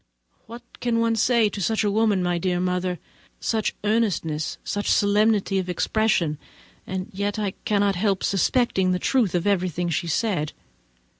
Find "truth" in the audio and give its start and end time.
8.97-9.35